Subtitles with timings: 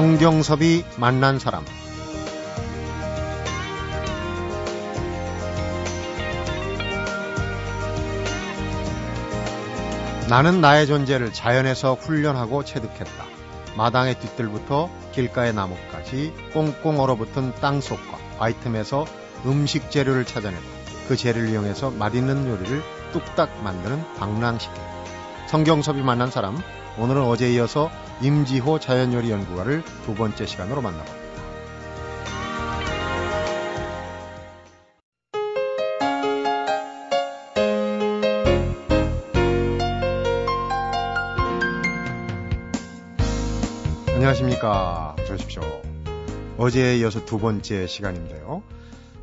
[0.00, 1.62] 성경섭이 만난 사람
[10.30, 13.26] 나는 나의 존재를 자연에서 훈련하고 체득했다.
[13.76, 19.04] 마당의 뒤뜰부터 길가의 나무까지 꽁꽁 얼어붙은 땅속과 바이틈에서
[19.44, 20.64] 음식 재료를 찾아내고
[21.08, 24.80] 그 재료를 이용해서 맛있는 요리를 뚝딱 만드는 방랑식계.
[25.48, 26.56] 성경섭이 만난 사람,
[26.96, 27.90] 오늘은 어제에 이어서
[28.22, 31.30] 임지호 자연요리 연구가를 두 번째 시간으로 만나봅니다.
[44.14, 45.16] 안녕하십니까.
[45.18, 45.62] 어서 오십시오.
[46.58, 48.62] 어제에 이어서 두 번째 시간인데요.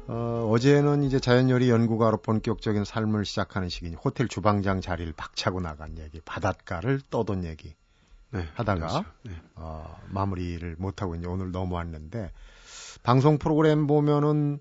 [0.07, 6.19] 어, 어제는 이제 자연요리 연구가로 본격적인 삶을 시작하는 시기니 호텔 주방장 자리를 박차고 나간 얘기,
[6.21, 7.75] 바닷가를 떠돈 얘기
[8.31, 9.05] 네, 하다가 그렇죠.
[9.23, 9.31] 네.
[9.55, 12.31] 어, 마무리를 못하고 이제 오늘 넘어왔는데
[13.03, 14.59] 방송 프로그램 보면은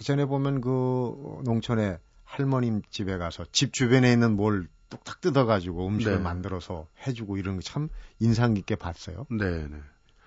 [0.00, 6.22] 예전에 보면 그 농촌에 할머님 집에 가서 집 주변에 있는 뭘 뚝딱 뜯어가지고 음식을 네.
[6.22, 7.88] 만들어서 해주고 이런 거 참
[8.20, 9.26] 인상 깊게 봤어요.
[9.30, 9.76] 네, 네.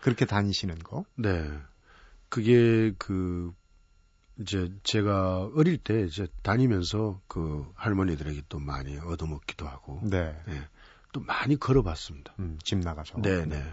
[0.01, 1.05] 그렇게 다니시는 거?
[1.15, 1.49] 네.
[2.29, 3.53] 그게 그
[4.39, 10.37] 이제 제가 어릴 때 이제 다니면서 그 할머니들에게 또 많이 얻어먹기도 하고, 네.
[10.45, 10.61] 네.
[11.15, 12.33] 또 많이 걸어봤습니다.
[12.39, 13.21] 음, 집 나가서.
[13.21, 13.63] 네, 네.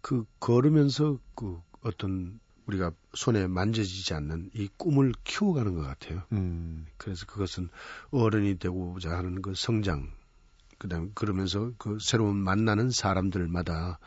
[0.00, 6.24] 그 걸으면서 그 어떤 우리가 손에 만져지지 않는 이 꿈을 키워가는 것 같아요.
[6.32, 6.86] 음.
[6.96, 7.68] 그래서 그것은
[8.10, 10.10] 어른이 되고자 하는 그 성장,
[10.78, 14.00] 그다음 그러면서 그 새로운 만나는 사람들마다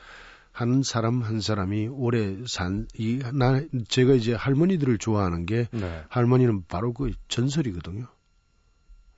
[0.52, 6.04] 한 사람 한 사람이 오래 산 이 나 제가 이제 할머니들을 좋아하는 게 네.
[6.10, 8.08] 할머니는 바로 그 전설이거든요.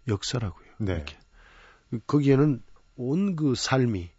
[0.07, 0.67] 역사라고요.
[0.77, 0.93] 네.
[0.93, 1.17] 이렇게.
[2.05, 2.61] 거기에는
[3.01, 4.09] 온 그 삶이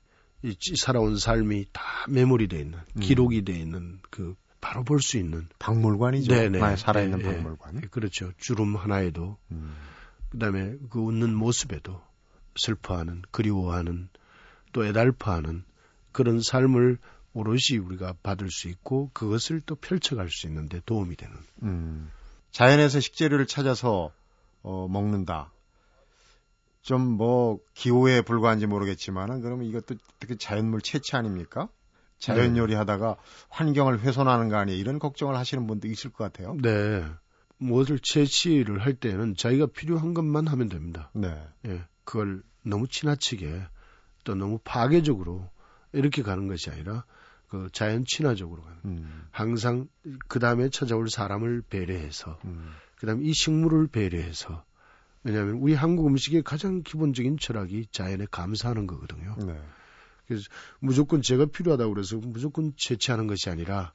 [0.44, 3.00] 이 살아온 삶이 다 메모리 돼 있는 음.
[3.00, 6.32] 기록이 돼 있는 그 바로 볼 수 있는 박물관이죠.
[6.32, 6.76] 네네.
[6.76, 7.74] 살아있는 네, 박물관.
[7.80, 8.32] 네, 그렇죠.
[8.38, 9.74] 주름 하나에도 음.
[10.30, 12.00] 그다음에 그 웃는 모습에도
[12.56, 14.08] 슬퍼하는 그리워하는
[14.72, 15.64] 또 애달파하는
[16.12, 16.98] 그런 삶을
[17.34, 21.34] 오롯이 우리가 받을 수 있고 그것을 또 펼쳐갈 수 있는데 도움이 되는.
[21.62, 22.10] 음.
[22.50, 24.12] 자연에서 식재료를 찾아서
[24.62, 25.50] 어, 먹는다.
[26.82, 31.68] 좀 뭐 기호에 불과한지 모르겠지만은 그러면 이것도 특히 자연물 채취 아닙니까?
[32.18, 32.60] 자연 네.
[32.60, 33.16] 요리 하다가
[33.48, 34.78] 환경을 훼손하는 거 아니에요?
[34.78, 36.56] 이런 걱정을 하시는 분도 있을 것 같아요.
[36.60, 37.04] 네.
[37.58, 41.10] 무엇을 채취를 할 때는 자기가 필요한 것만 하면 됩니다.
[41.14, 41.36] 네.
[41.66, 41.84] 예.
[42.04, 43.62] 그걸 너무 지나치게
[44.24, 45.48] 또 너무 파괴적으로
[45.92, 47.04] 이렇게 가는 것이 아니라
[47.48, 48.78] 그 자연 친화적으로 가는.
[48.84, 49.26] 음.
[49.30, 49.88] 항상
[50.28, 52.70] 그 다음에 찾아올 사람을 배려해서, 음.
[52.96, 54.64] 그 다음에 이 식물을 배려해서.
[55.24, 59.36] 왜냐하면 우리 한국 음식의 가장 기본적인 철학이 자연에 감사하는 거거든요.
[59.46, 59.60] 네.
[60.26, 60.44] 그래서
[60.80, 63.92] 무조건 제가 필요하다고 그래서 무조건 채취하는 것이 아니라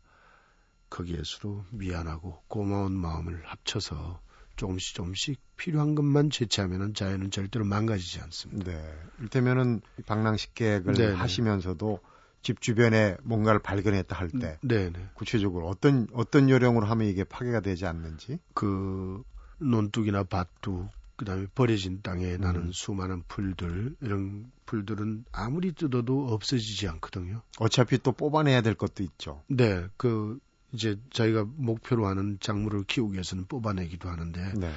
[0.89, 4.21] 거기에서도 미안하고 고마운 마음을 합쳐서
[4.55, 8.71] 조금씩 조금씩 필요한 것만 채취하면은 자연은 절대로 망가지지 않습니다.
[8.71, 8.99] 네.
[9.19, 11.13] 이를테면은 방랑식 계획을 네네.
[11.13, 11.99] 하시면서도
[12.41, 18.39] 집 주변에 뭔가를 발견했다 할때 음, 구체적으로 어떤 어떤 요령으로 하면 이게 파괴가 되지 않는지
[18.53, 19.23] 그
[19.59, 22.41] 논둑이나 밭둑 그 다음에 버려진 땅에 음.
[22.41, 27.41] 나는 수많은 풀들 이런 풀들은 아무리 뜯어도 없어지지 않거든요.
[27.59, 29.43] 어차피 또 뽑아내야 될 것도 있죠.
[29.47, 30.39] 네, 그
[30.71, 34.71] 이제 저희가 목표로 하는 작물을 키우기 위해서는 뽑아내기도 하는데 네.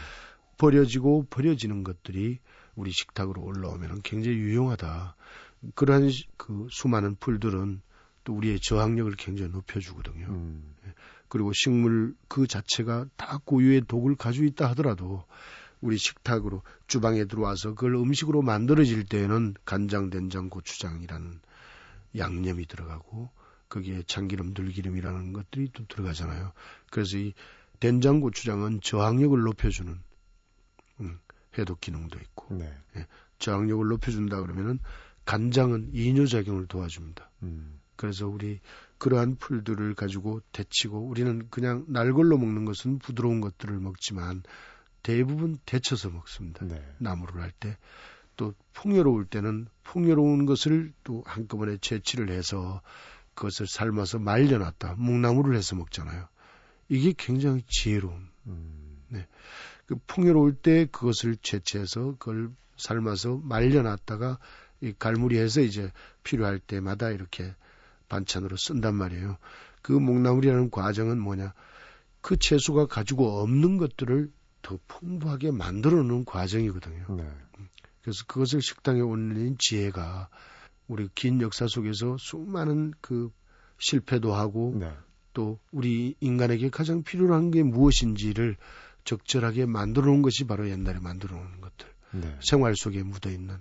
[0.56, 2.38] 버려지고 버려지는 것들이
[2.74, 5.16] 우리 식탁으로 올라오면 굉장히 유용하다.
[5.74, 7.82] 그러한 그 수많은 풀들은
[8.24, 10.26] 또 우리의 저항력을 굉장히 높여주거든요.
[10.26, 10.74] 음.
[10.86, 10.94] 예.
[11.28, 15.24] 그리고 식물 그 자체가 다 고유의 독을 가지고 있다 하더라도
[15.80, 21.40] 우리 식탁으로 주방에 들어와서 그걸 음식으로 만들어질 때에는 간장, 된장, 고추장이라는
[22.16, 23.30] 양념이 들어가고
[23.68, 26.52] 거기에 참기름, 들기름이라는 것들이 또 들어가잖아요.
[26.90, 27.32] 그래서 이
[27.78, 29.98] 된장, 고추장은 저항력을 높여주는
[31.00, 31.18] 음,
[31.56, 32.72] 해독 기능도 있고 네.
[32.96, 33.06] 예,
[33.38, 34.78] 저항력을 높여준다 그러면은
[35.24, 37.30] 간장은 이뇨 작용을 도와줍니다.
[37.44, 37.80] 음.
[37.96, 38.60] 그래서 우리
[38.98, 44.42] 그러한 풀들을 가지고 데치고 우리는 그냥 날 걸로 먹는 것은 부드러운 것들을 먹지만
[45.02, 46.64] 대부분 데쳐서 먹습니다.
[46.66, 46.82] 네.
[46.98, 47.76] 나무를 할 때.
[48.36, 52.80] 또 풍요로울 때는 풍요로운 것을 또 한꺼번에 채취를 해서
[53.34, 54.94] 그것을 삶아서 말려놨다.
[54.96, 56.26] 묵나물을 해서 먹잖아요.
[56.88, 58.28] 이게 굉장히 지혜로운.
[58.46, 59.02] 음.
[59.08, 59.26] 네.
[59.86, 64.38] 그 풍요로울 때 그것을 채취해서 그걸 삶아서 말려놨다가
[64.80, 65.92] 이 갈무리해서 이제
[66.22, 67.54] 필요할 때마다 이렇게
[68.08, 69.36] 반찬으로 쓴단 말이에요.
[69.82, 71.52] 그 묵나물이라는 과정은 뭐냐?
[72.20, 74.30] 그 채소가 가지고 없는 것들을
[74.62, 77.06] 더 풍부하게 만들어 놓은 과정이거든요.
[77.16, 77.30] 네.
[78.02, 80.28] 그래서 그것을 식당에 올린 지혜가
[80.88, 83.30] 우리 긴 역사 속에서 수많은 그
[83.78, 84.92] 실패도 하고 네.
[85.32, 88.56] 또 우리 인간에게 가장 필요한 게 무엇인지를
[89.04, 91.88] 적절하게 만들어 놓은 것이 바로 옛날에 만들어 놓은 것들.
[92.12, 92.36] 네.
[92.40, 93.58] 생활 속에 묻어 있는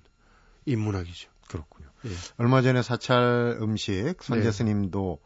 [0.65, 1.29] 인문학이죠.
[1.47, 1.87] 그렇군요.
[2.05, 2.09] 예.
[2.37, 4.51] 얼마 전에 사찰 음식 선재 네.
[4.51, 5.19] 스님도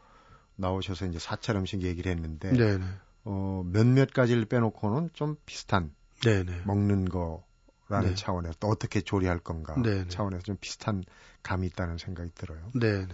[0.56, 2.84] 나오셔서 이제 사찰 음식 얘기를 했는데 네, 네.
[3.24, 5.92] 어, 몇몇 가지를 빼놓고는 좀 비슷한
[6.22, 6.62] 네네.
[6.64, 8.14] 먹는 거라는 네.
[8.14, 10.08] 차원에서 또 어떻게 조리할 건가 네네.
[10.08, 11.02] 차원에서 좀 비슷한
[11.42, 12.70] 감이 있다는 생각이 들어요.
[12.74, 13.08] 네네.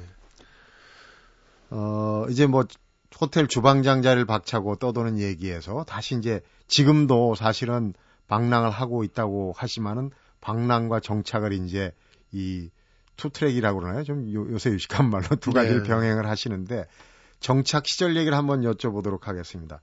[1.70, 2.64] 어, 이제 뭐
[3.20, 7.94] 호텔 주방장 자리를 박차고 떠도는 얘기에서 다시 이제 지금도 사실은
[8.28, 10.10] 방랑을 하고 있다고 하지만은
[10.40, 11.92] 방랑과 정착을 이제
[12.32, 12.70] 이
[13.16, 14.04] two track이라고 그러나요?
[14.04, 15.88] 좀 요, 새 유식한 말로 두 가지를 네.
[15.88, 16.86] 병행을 하시는데
[17.40, 19.80] 정착 시절 얘기를 한번 여쭤보도록 하겠습니다.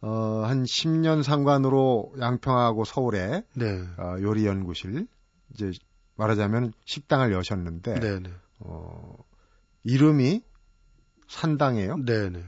[0.00, 3.82] 어, 한 10년 상관으로 양평하고 서울에 네.
[3.96, 5.06] 어, 요리 연구실
[5.54, 5.70] 이제
[6.16, 8.30] 말하자면 식당을 여셨는데 네, 네.
[8.58, 9.16] 어,
[9.84, 10.42] 이름이
[11.28, 11.96] 산당이에요.
[12.04, 12.44] 네, 네.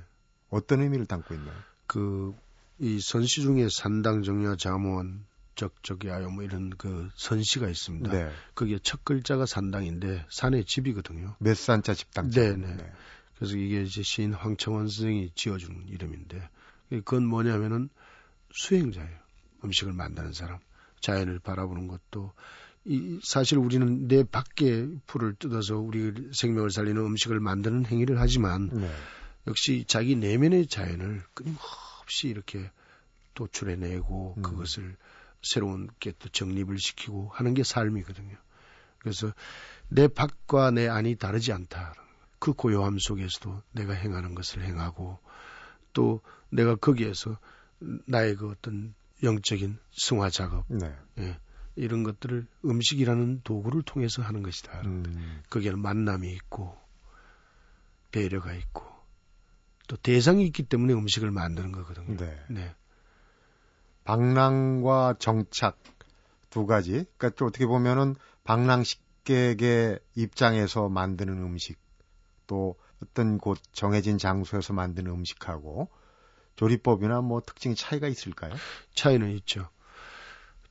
[0.50, 1.54] 어떤 의미를 담고 있나요?
[1.87, 2.34] 그
[2.81, 5.26] 이 선시 중에 산당 정야 자무원
[5.56, 8.11] 적적이하여 뭐 이런 그 선시가 있습니다.
[8.12, 8.31] 네.
[8.54, 11.34] 그게 첫 글자가 산당인데 산의 집이거든요.
[11.40, 12.31] 몇 산자 집당.
[12.31, 12.76] 네, 네.
[13.38, 16.50] 그래서 이게 이제 시인 황청원 선생이 지어준 이름인데
[16.88, 17.88] 그건 뭐냐면은
[18.52, 19.19] 수행자예요.
[19.64, 20.58] 음식을 만드는 사람.
[21.00, 22.32] 자연을 바라보는 것도
[22.85, 28.90] 이 사실 우리는 내 밖에 풀을 뜯어서 우리 생명을 살리는 음식을 만드는 행위를 하지만 네.
[29.46, 32.70] 역시 자기 내면의 자연을 끊임없이 이렇게
[33.35, 34.43] 도출해내고 음.
[34.43, 34.96] 그것을
[35.43, 38.37] 새로운 게 또 정립을 시키고 하는 게 삶이거든요.
[38.99, 39.32] 그래서
[39.88, 41.94] 내 밖과 내 안이 다르지 않다.
[42.38, 45.19] 그 고요함 속에서도 내가 행하는 것을 행하고
[45.93, 46.20] 또
[46.50, 47.38] 내가 거기에서
[48.06, 50.94] 나의 그 어떤 영적인 승화 작업 네.
[51.19, 51.38] 예,
[51.76, 54.82] 이런 것들을 음식이라는 도구를 통해서 하는 것이다.
[54.82, 55.43] 음.
[55.50, 56.76] 거기에는 만남이 있고
[58.11, 58.85] 배려가 있고
[59.88, 62.17] 또 대상이 있기 때문에 음식을 만드는 거거든요.
[62.17, 62.38] 네.
[62.49, 62.75] 네.
[64.05, 65.79] 방랑과 정착
[66.50, 67.05] 두 가지.
[67.17, 68.14] 그러니까 또 어떻게 보면은
[68.44, 71.79] 방랑식객의 입장에서 만드는 음식
[72.49, 75.89] 또 어떤 곳 정해진 장소에서 만드는 음식하고
[76.56, 78.53] 조리법이나 뭐 특징 차이가 있을까요?
[78.95, 79.69] 차이는 있죠.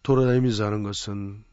[0.03, 1.45] 돌아다니면서 하는 것은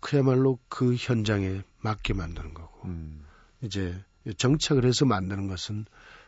[0.00, 3.24] 그야말로 그 현장에 맞게 만드는 거고 음.
[3.62, 3.98] 이제
[4.36, 5.86] 정착을 해서 만드는 것은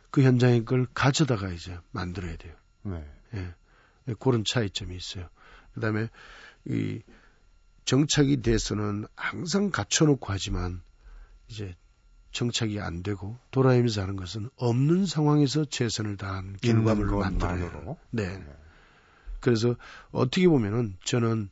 [0.09, 2.55] 그 현장의 걸 가져다가 이제 만들어야 돼요.
[2.83, 3.05] 네.
[3.35, 4.13] 예.
[4.19, 5.29] 그런 차이점이 있어요.
[5.73, 6.09] 그다음에
[6.65, 7.01] 이
[7.85, 10.81] 정착이 돼서는 항상 갖춰놓고 하지만
[11.47, 11.75] 이제
[12.31, 17.97] 정착이 안 되고 돌아다니면서 하는 것은 없는 상황에서 최선을 다한 결과물을 만들어요.
[18.11, 18.37] 네.
[18.37, 18.45] 네.
[19.39, 19.75] 그래서
[20.11, 21.49] 어떻게 보면은 저는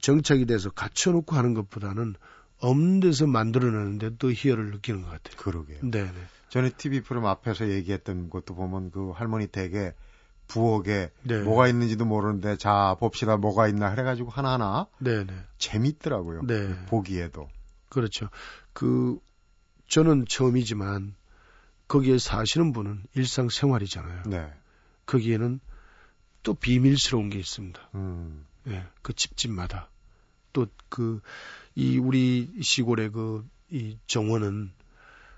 [0.00, 2.14] 정착이 돼서 갖춰놓고 하는 것보다는
[2.60, 5.36] 없는 데서 만들어내는데 또 희열을 느끼는 것 같아요.
[5.36, 5.78] 그러게요.
[5.82, 6.04] 네.
[6.04, 6.12] 네.
[6.48, 9.94] 전에 TV 프로그램 앞에서 얘기했던 것도 보면 그 할머니 댁에
[10.48, 11.42] 부엌에 네.
[11.42, 15.34] 뭐가 있는지도 모르는데 자 봅시다 뭐가 있나 해가지고 하나하나 네, 네.
[15.58, 16.42] 재밌더라고요.
[16.46, 16.74] 네.
[16.86, 17.48] 보기에도.
[17.90, 18.28] 그렇죠.
[18.72, 19.18] 그
[19.88, 21.14] 저는 처음이지만
[21.88, 24.22] 거기에 사시는 분은 일상생활이잖아요.
[24.26, 24.52] 네.
[25.06, 25.60] 거기에는
[26.42, 27.90] 또 비밀스러운 게 있습니다.
[27.94, 28.46] 음.
[28.66, 29.88] 예, 그 집집마다
[30.52, 31.20] 또 그
[31.74, 34.72] 이 우리 시골의 그 이 정원은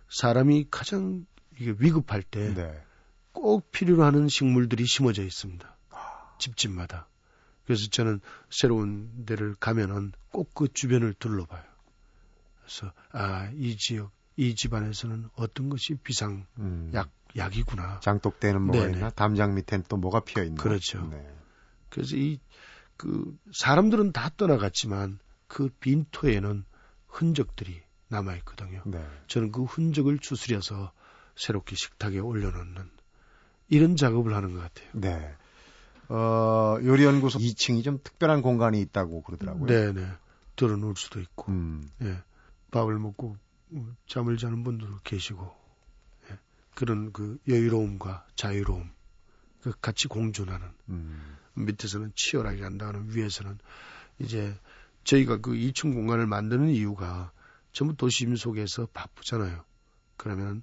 [0.08, 1.26] 사람이 가장
[1.58, 2.54] 이게 위급할 때꼭
[3.64, 3.70] 네.
[3.72, 5.76] 필요로 하는 식물들이 심어져 있습니다.
[6.38, 7.08] 집집마다.
[7.64, 11.62] 그래서 저는 새로운 데를 가면은 꼭 그 주변을 둘러봐요.
[12.60, 16.90] 그래서 아, 이 지역 이 집안에서는 어떤 것이 비상 음.
[16.94, 18.00] 약 약이구나.
[18.00, 18.96] 장독대는 뭐가 네네.
[18.96, 19.10] 있나?
[19.10, 20.62] 담장 밑에는 또 뭐가 피어 있나?
[20.62, 21.06] 그렇죠.
[21.06, 21.24] 네.
[21.90, 22.40] 그래서 이
[23.00, 26.66] 그 사람들은 다 떠나갔지만 그 빈토에는
[27.06, 28.82] 흔적들이 남아 있거든요.
[28.84, 29.02] 네.
[29.26, 30.92] 저는 그 흔적을 추스려서
[31.34, 32.90] 새롭게 식탁에 올려놓는
[33.70, 34.90] 이런 작업을 하는 것 같아요.
[34.92, 35.34] 네.
[36.10, 39.66] 어, 요리연구소 2층이 좀 특별한 공간이 있다고 그러더라고요.
[39.66, 40.06] 네네.
[40.56, 41.88] 들어놓을 수도 있고, 음.
[42.02, 42.18] 예.
[42.70, 43.38] 밥을 먹고
[44.06, 45.56] 잠을 자는 분들도 계시고
[46.30, 46.38] 예.
[46.74, 48.90] 그런 그 여유로움과 자유로움
[49.62, 51.36] 그 같이 공존하는 음.
[51.54, 53.58] 밑에서는 치열하게 간다는 위에서는
[54.18, 54.58] 이제
[55.04, 57.32] 저희가 그 2층 공간을 만드는 이유가
[57.72, 59.64] 전부 도심 속에서 바쁘잖아요.
[60.16, 60.62] 그러면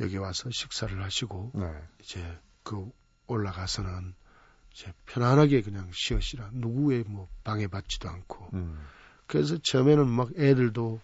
[0.00, 1.82] 여기 와서 식사를 하시고 네.
[2.00, 2.90] 이제 그
[3.26, 4.14] 올라가서는
[4.72, 8.78] 이제 편안하게 그냥 쉬어시라 누구의 뭐 방해받지도 않고 음.
[9.26, 11.00] 그래서 처음에는 막 애들도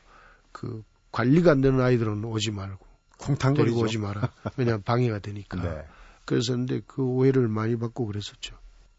[0.53, 0.83] 그
[1.17, 2.85] 관리가 안 되는 아이들은 오지 말고
[3.21, 4.31] 콩탕거리고 오지 마라.
[4.59, 5.63] 왜냐하면 방해가 되니까.
[5.63, 5.87] 네.
[6.27, 8.55] 그래서 근데 그 오해를 많이 받고 그랬었죠.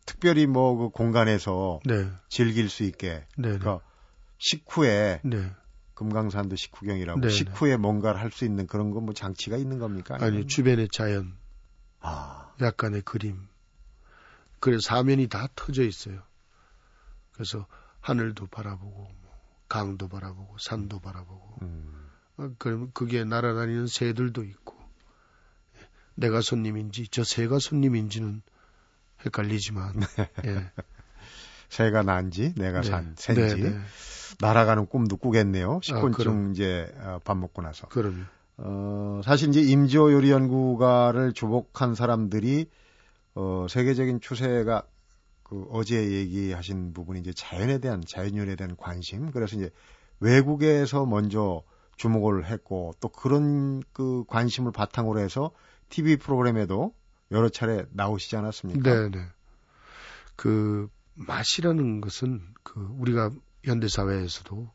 [0.08, 2.10] 특별히 뭐 그 공간에서 네.
[2.28, 3.28] 즐길 수 있게.
[3.38, 3.60] 네.
[3.60, 3.78] 그
[4.40, 5.52] 식후에 네.
[5.94, 7.32] 금강산도 식후경이라고 네네.
[7.32, 10.18] 식후에 뭔가를 할 수 있는 그런 거 뭐 장치가 있는 겁니까?
[10.20, 11.38] 아니 주변의 자연,
[12.00, 12.52] 아.
[12.60, 13.48] 약간의 그림.
[14.60, 16.24] 그래서 사면이 다 터져 있어요.
[17.34, 17.68] 그래서
[18.02, 19.32] 하늘도 바라보고 뭐
[19.70, 21.37] 강도 바라보고 산도 바라보고.
[22.40, 22.44] 음.
[22.46, 24.76] 어, 그럼 그게 날아다니는 새들도 있고.
[26.16, 28.42] 내가 손님인지 저 새가 손님인지는
[29.26, 30.02] 헷갈리지만.
[30.46, 30.72] 예.
[31.70, 32.90] 새가 난지 내가 네.
[32.90, 33.80] 산 새인지 네, 네.
[34.40, 35.80] 날아가는 꿈도 꾸겠네요.
[35.84, 37.88] 식곤증 아, 이제 어, 밥 먹고 나서.
[37.88, 38.24] 그럼요.
[38.58, 42.70] 어, 사실 이제 임지호 요리 연구가를 주목한 사람들이
[43.36, 44.84] 어, 세계적인 추세가
[45.44, 49.32] 그 어제 얘기하신 부분이 이제 자연에 대한 자연요리에 대한 관심.
[49.32, 49.70] 그래서 이제
[50.20, 51.64] 외국에서 먼저
[51.98, 55.52] 주목을 했고 또 그런 그 관심을 바탕으로 해서
[55.90, 56.94] TV 프로그램에도
[57.32, 58.90] 여러 차례 나오시지 않았습니까?
[58.90, 59.26] 네, 네.
[60.36, 63.32] 그 맛이라는 것은 그 우리가
[63.64, 64.72] 현대 사회에서도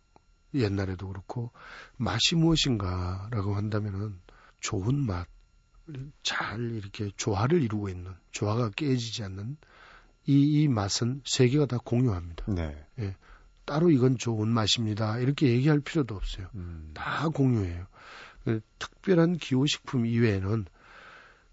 [0.54, 1.50] 옛날에도 그렇고
[1.96, 4.20] 맛이 무엇인가라고 한다면은
[4.60, 5.26] 좋은 맛,
[6.22, 9.56] 잘 이렇게 조화를 이루고 있는 조화가 깨지지 않는
[10.26, 12.44] 이, 이 맛은 세계가 다 공유합니다.
[12.48, 12.86] 네.
[12.98, 13.16] 예.
[13.64, 15.18] 따로 이건 좋은 맛입니다.
[15.18, 16.48] 이렇게 얘기할 필요도 없어요.
[16.54, 16.90] 음.
[16.94, 17.86] 다 공유해요.
[18.44, 20.66] 그 특별한 기호식품 이외에는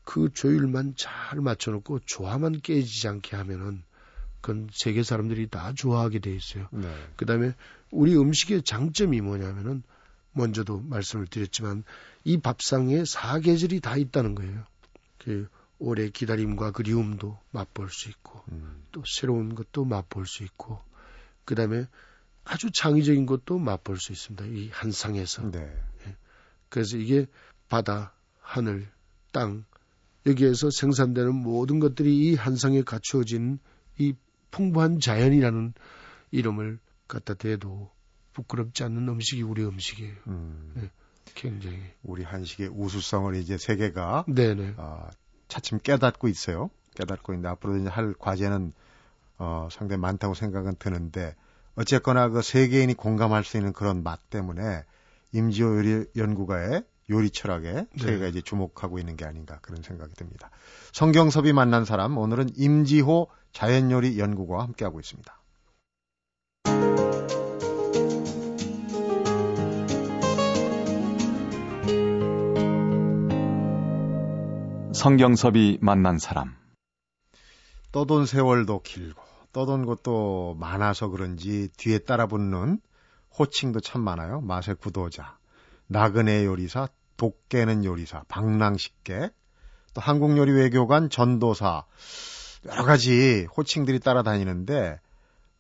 [0.04, 3.84] 그 조율만 잘 맞춰놓고 조화만 깨지지 않게 하면은
[4.42, 6.68] 그건 세계 사람들이 다 좋아하게 돼 있어요.
[6.72, 6.92] 네.
[7.16, 7.54] 그 다음에
[7.92, 9.84] 우리 음식의 장점이 뭐냐면은
[10.32, 11.84] 먼저도 말씀을 드렸지만
[12.24, 14.64] 이 밥상에 사계절이 다 있다는 거예요.
[15.18, 15.48] 그
[15.78, 18.84] 오래 기다림과 그리움도 맛볼 수 있고 음.
[18.92, 20.80] 또 새로운 것도 맛볼 수 있고
[21.50, 21.88] 그 다음에
[22.44, 24.46] 아주 창의적인 것도 맛볼 수 있습니다.
[24.46, 25.50] 이 한 상에서.
[25.50, 25.60] 네.
[26.06, 26.16] 예.
[26.70, 27.26] 그래서 이게
[27.70, 28.88] 바다, 하늘,
[29.32, 29.66] 땅
[30.28, 33.58] 여기에서 생산되는 모든 것들이 이 한 상에 갖추어진
[33.98, 34.14] 이
[34.52, 35.74] 풍부한 자연이라는
[36.30, 36.78] 이름을
[37.08, 37.90] 갖다 대도
[38.34, 40.14] 부끄럽지 않는 음식이 우리 음식이에요.
[40.28, 40.74] 음.
[40.76, 40.92] 네,
[41.34, 44.76] 굉장히 우리 한식의 우수성을 이제 세계가 네네.
[44.78, 45.10] 어,
[45.48, 46.70] 차츰 깨닫고 있어요.
[46.94, 48.72] 깨닫고 있는데 앞으로 이제 할 과제는
[49.40, 51.36] 어, 상당히 많다고 생각은 드는데
[51.76, 54.84] 어쨌거나 그 세계인이 공감할 수 있는 그런 맛 때문에
[55.32, 57.88] 임지호 요리 연구가의 요리 철학에 네.
[57.98, 60.52] 저희가 이제 주목하고 있는 게 아닌가 그런 생각이 듭니다.
[60.92, 65.36] 성경섭이 만난 사람 오늘은 임지호 자연요리 연구가와 함께하고 있습니다.
[74.94, 76.56] 성경섭이 만난 사람
[77.94, 82.80] 떠돈 세월도 길고 떠돈 것도 많아서 그런지 뒤에 따라 붙는
[83.38, 84.42] 호칭도 참 많아요.
[84.42, 85.38] 맛의 구도자,
[85.88, 86.88] 나그네 요리사,
[87.18, 89.34] 독깨는 요리사, 방랑식객,
[89.94, 91.86] 또 한국요리 외교관, 전도사
[92.66, 95.00] 여러 가지 호칭들이 따라다니는데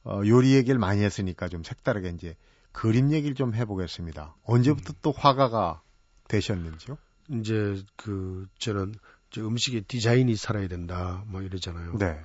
[0.03, 2.35] 어, 요리 얘기를 많이 했으니까 좀 색다르게 이제
[2.71, 4.35] 그림 얘기를 좀 해보겠습니다.
[4.43, 4.95] 언제부터 음.
[5.01, 5.81] 또 화가가
[6.27, 6.97] 되셨는지요?
[7.29, 8.93] 이제 그 저는
[9.29, 11.97] 저 음식의 디자인이 살아야 된다 뭐 이러잖아요.
[11.97, 12.19] 네.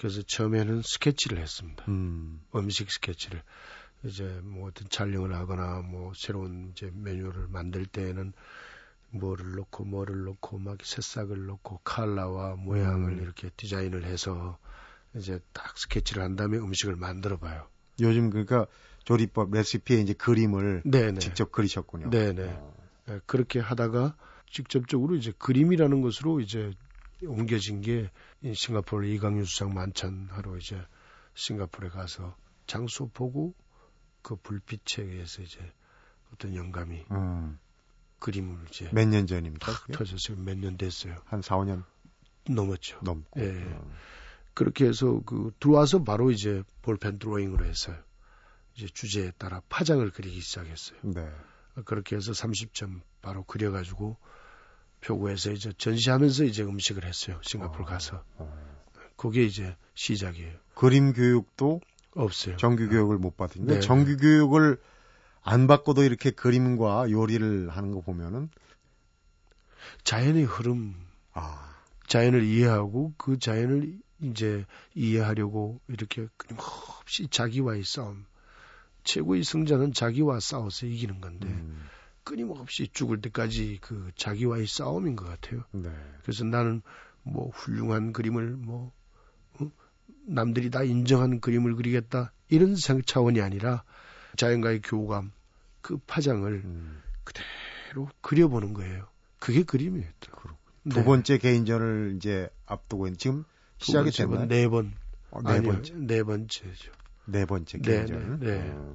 [0.00, 1.84] 그래서 처음에는 스케치를 했습니다.
[1.88, 2.40] 음.
[2.54, 3.42] 음식 스케치를
[4.04, 8.32] 이제 뭐 어떤 촬영을 하거나 뭐 새로운 이제 메뉴를 만들 때에는
[9.10, 13.22] 뭐를 넣고 뭐를 넣고 막 새싹을 넣고 칼라와 모양을 음.
[13.22, 14.58] 이렇게 디자인을 해서
[15.14, 17.68] 이제 딱 스케치를 한 다음에 음식을 만들어 봐요.
[18.00, 18.66] 요즘 그러니까
[19.04, 21.18] 조리법 레시피에 이제 그림을 네네.
[21.18, 22.08] 직접 그리셨군요.
[22.08, 22.44] 네네.
[22.46, 22.74] 어.
[23.04, 24.16] 네, 그렇게 하다가
[24.50, 26.72] 직접적으로 이제 그림이라는 것으로 이제
[27.26, 28.10] 옮겨진 게
[28.42, 30.80] 싱가포르 이강유 수상 만찬하러 이제
[31.34, 33.54] 싱가포르에 가서 장소 보고
[34.22, 35.58] 그 불빛에 의해서 이제
[36.32, 37.58] 어떤 영감이 음.
[38.18, 39.72] 그림을 이제 몇 년 전입니까?
[39.92, 40.36] 터졌어요.
[40.38, 41.16] 몇 년 됐어요.
[41.24, 41.84] 한 4, 5년
[42.48, 43.00] 넘었죠.
[43.02, 43.40] 넘고.
[43.40, 43.62] 예.
[43.74, 43.90] 어.
[44.54, 47.94] 그렇게 해서 그 들어와서 바로 이제 볼펜 드로잉으로 해서
[48.74, 50.98] 이제 주제에 따라 파장을 그리기 시작했어요.
[51.02, 51.30] 네.
[51.84, 54.16] 그렇게 해서 30점 바로 그려가지고
[55.00, 57.38] 표구에서 이제 전시하면서 이제 음식을 했어요.
[57.42, 58.24] 싱가포르 어, 가서.
[58.36, 58.70] 어.
[59.16, 60.52] 그게 이제 시작이에요.
[60.74, 61.80] 그림 교육도
[62.14, 62.56] 없어요.
[62.56, 63.80] 정규 교육을 못 받은데 네.
[63.80, 64.78] 정규 교육을
[65.42, 68.50] 안 받고도 이렇게 그림과 요리를 하는 거 보면은
[70.04, 70.94] 자연의 흐름,
[71.32, 71.74] 아.
[72.06, 78.26] 자연을 이해하고 그 자연을 이제 이해하려고 이렇게 끊임없이 자기와의 싸움.
[79.04, 81.88] 최고의 승자는 자기와 싸워서 이기는 건데 음.
[82.24, 85.64] 끊임없이 죽을 때까지 그 자기와의 싸움인 것 같아요.
[85.72, 85.90] 네.
[86.22, 86.82] 그래서 나는
[87.22, 88.92] 뭐 훌륭한 그림을 뭐
[89.58, 89.70] 어?
[90.26, 93.84] 남들이 다 인정하는 그림을 그리겠다 이런 차원이 아니라
[94.36, 95.32] 자연과의 교감,
[95.80, 97.02] 그 파장을 음.
[97.24, 99.06] 그대로 그려보는 거예요.
[99.38, 100.08] 그게 그림이에요.
[100.82, 100.94] 네.
[100.94, 103.44] 두 번째 개인전을 이제 앞두고 있는 지금
[103.78, 104.92] 시작이 되면 네 번.
[105.30, 105.94] 어, 네 아니요, 번째.
[105.96, 106.92] 네 번째죠.
[107.26, 108.40] 네 번째 네, 개인전.
[108.40, 108.70] 네, 네.
[108.72, 108.94] 어.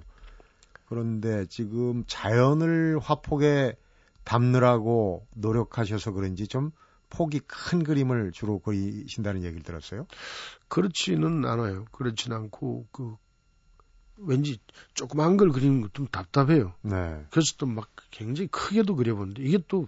[0.85, 3.75] 그런데 지금 자연을 화폭에
[4.23, 6.71] 담느라고 노력하셔서 그런지 좀
[7.09, 10.07] 폭이 큰 그림을 주로 그리신다는 얘기를 들었어요.
[10.67, 11.85] 그렇지는 않아요.
[11.91, 13.15] 그렇지는 않고 그
[14.17, 14.57] 왠지
[14.93, 16.73] 조그만 걸 그리는 거좀 답답해요.
[16.81, 17.25] 네.
[17.29, 19.87] 그래서 또 막 굉장히 크게도 그려보는데 이게 또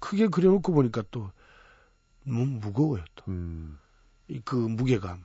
[0.00, 1.30] 크게 그려놓고 보니까 또
[2.24, 3.04] 너무 무거워요.
[3.14, 3.24] 또.
[3.28, 3.78] 음.
[4.44, 5.24] 그 무게감.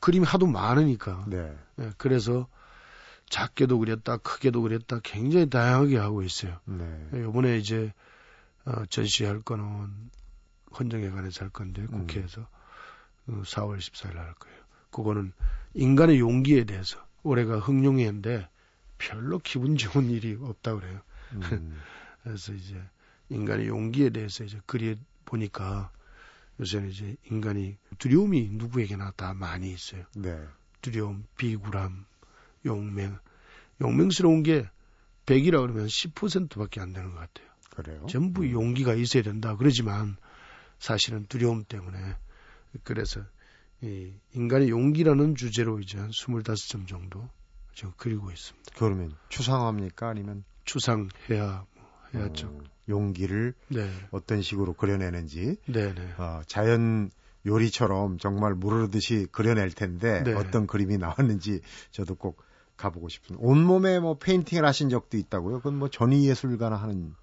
[0.00, 1.24] 그림이 하도 많으니까.
[1.28, 1.54] 네.
[1.76, 1.90] 네.
[1.98, 2.48] 그래서
[3.34, 6.56] 작게도 그렸다, 크게도 그렸다, 굉장히 다양하게 하고 있어요.
[6.66, 7.08] 네.
[7.14, 7.92] 이번에 이제
[8.64, 9.90] 어, 전시할 거는
[10.78, 12.06] 헌정회관에서 할 건데 음.
[12.06, 12.46] 국회에서
[13.30, 13.42] 음.
[13.42, 14.56] 4월 14일 날 할 거예요.
[14.92, 15.32] 그거는
[15.74, 18.48] 인간의 용기에 대해서 올해가 흥룡회인데
[18.98, 21.00] 별로 기분 좋은 일이 없다 그래요.
[21.32, 21.40] 음.
[22.22, 22.80] 그래서 이제
[23.30, 25.90] 인간의 용기에 대해서 이제 그리 보니까
[26.60, 30.04] 요새는 이제 인간이 두려움이 누구에게나 다 많이 있어요.
[30.14, 30.40] 네.
[30.82, 32.06] 두려움, 비굴함,
[32.64, 33.18] 용맹.
[33.80, 34.68] 용맹스러운 게
[35.26, 37.48] 100이라 그러면 10%밖에 안 되는 것 같아요.
[37.70, 38.06] 그래요?
[38.08, 38.50] 전부 음.
[38.50, 39.56] 용기가 있어야 된다.
[39.56, 40.16] 그러지만
[40.78, 41.98] 사실은 두려움 때문에
[42.82, 43.20] 그래서
[43.80, 47.28] 이 인간의 용기라는 주제로 이제 한 25점 정도
[47.74, 48.72] 지금 그리고 있습니다.
[48.76, 50.08] 그러면 추상화입니까?
[50.08, 52.46] 아니면 추상해야 뭐 해야죠.
[52.48, 53.90] 어, 용기를 네.
[54.10, 55.94] 어떤 식으로 그려내는지 네네.
[55.94, 56.14] 네.
[56.18, 57.10] 어, 자연
[57.46, 60.32] 요리처럼 정말 물 흐르듯이 그려낼 텐데 네.
[60.34, 62.42] 어떤 그림이 나왔는지 저도 꼭
[62.76, 65.58] 가보고 싶은 온몸에 뭐 페인팅을 하신 적도 있다고요?
[65.58, 67.14] 그건 뭐 전위 예술가나 하는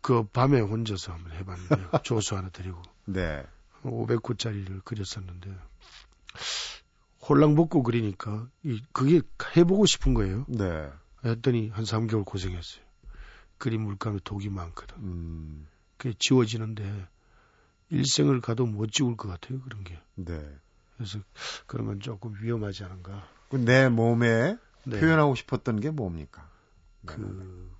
[0.00, 1.90] 그 밤에 혼자서 한번 해봤는데요.
[2.02, 3.44] 조수 하나 드리고 네.
[3.84, 5.56] 500구짜리를 그렸었는데
[7.28, 9.22] 홀랑 벗고 그리니까 이 그게
[9.56, 10.44] 해보고 싶은 거예요.
[10.48, 10.90] 네.
[11.24, 12.82] 했더니 한 3개월 고생했어요.
[13.58, 14.96] 그림 물감에 독이 많거든.
[14.98, 15.68] 음.
[15.96, 17.06] 그게 지워지는데
[17.90, 19.98] 일생을 가도 못 지울 것 같아요 그런 게.
[20.16, 20.34] 네.
[20.96, 21.20] 그래서
[21.66, 23.28] 그런 건 조금 위험하지 않은가.
[23.50, 25.00] 그내 몸에 네.
[25.00, 26.48] 표현하고 싶었던 게 뭡니까?
[27.04, 27.70] 그,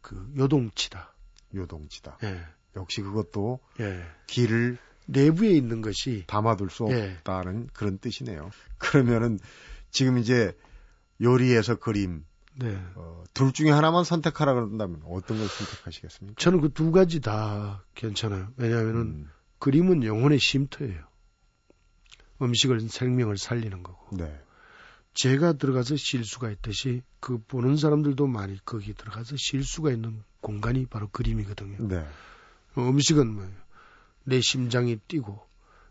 [0.00, 1.14] 그 요동치다.
[1.54, 2.18] 요동치다.
[2.24, 2.40] 예.
[2.76, 4.04] 역시 그것도 예.
[4.26, 7.14] 길을 내부에 있는 것이 담아둘 수 예.
[7.18, 7.66] 없다는 예.
[7.72, 8.50] 그런 뜻이네요.
[8.78, 9.38] 그러면은
[9.90, 10.56] 지금 이제
[11.20, 12.24] 요리에서 그림
[12.58, 12.76] 네.
[12.94, 16.40] 어, 둘 중에 하나만 선택하라 그런다면 어떤 걸 선택하시겠습니까?
[16.40, 18.48] 저는 그 두 가지 다 괜찮아요.
[18.56, 19.30] 왜냐하면은 음.
[19.58, 21.06] 그림은 영혼의 쉼터예요.
[22.42, 24.16] 음식을 생명을 살리는 거고.
[24.16, 24.38] 네.
[25.16, 30.84] 제가 들어가서 쉴 수가 있듯이 그 보는 사람들도 많이 거기 들어가서 쉴 수가 있는 공간이
[30.84, 31.88] 바로 그림이거든요.
[31.88, 32.06] 네.
[32.76, 33.50] 음식은 뭐예요?
[34.24, 35.40] 내 심장이 뛰고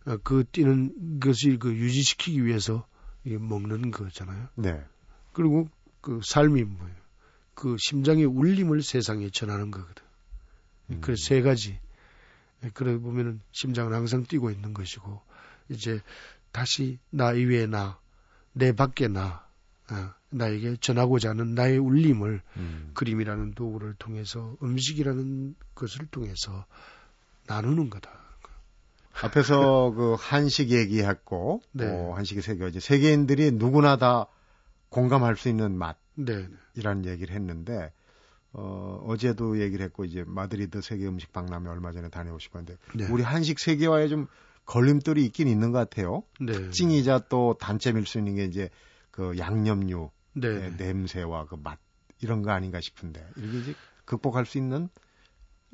[0.06, 2.88] 어, 그 뛰는 것이 그 유지시키기 위해서
[3.24, 4.48] 먹는 거잖아요.
[4.56, 4.86] 네.
[5.34, 5.68] 그리고
[6.02, 6.96] 그 삶이 뭐예요?
[7.56, 10.04] 그 심장의 울림을 세상에 전하는 거거든.
[10.92, 11.02] 음.
[11.02, 11.80] 그래서 세 가지.
[12.76, 15.20] 그래 보면은 심장은 항상 뛰고 있는 것이고
[15.70, 16.02] 이제
[16.52, 18.00] 다시 나 이외에 나,
[18.56, 19.46] 내 밖에 나,
[19.92, 22.92] 어, 나에게 전하고자 하는 나의 울림을 음.
[22.94, 26.66] 그림이라는 도구를 통해서 음식이라는 것을 통해서
[27.48, 28.10] 나누는 거다.
[29.22, 31.86] 앞에서 그 한식 얘기했고, 네.
[31.86, 34.28] 어, 한식의 세계 이제 세계인들이 누구나 다
[34.90, 37.10] 공감할 수 있는 맛이라는 네.
[37.12, 37.92] 얘기를 했는데
[38.54, 43.06] 어, 어제도 얘기를 했고 이제 마드리드 세계 음식 박람회 얼마 전에 다녀오신 건데 네.
[43.10, 44.28] 우리 한식 세계화에 좀
[44.66, 46.24] 걸림돌이 있긴 있는 것 같아요.
[46.40, 46.54] 네.
[46.54, 48.70] 특징이자 또 단점일 수 있는 게 이제
[49.12, 50.70] 그 양념류 네.
[50.72, 51.80] 냄새와 그 맛
[52.22, 53.76] 이런 거 아닌가 싶은데 이게 이제
[54.06, 54.90] 극복할 수 있는